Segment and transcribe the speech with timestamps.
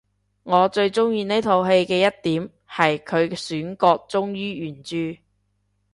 [0.41, 4.95] 我最鍾意呢套戲嘅一點係佢選角忠於原著